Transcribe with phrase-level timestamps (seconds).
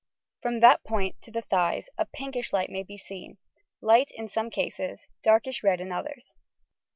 [0.41, 3.37] From that point to the thighs a pinkish light may be seen,—
[3.81, 6.33] light in some cases, darkish red in others.